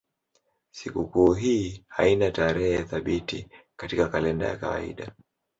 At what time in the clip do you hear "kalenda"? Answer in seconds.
4.09-4.47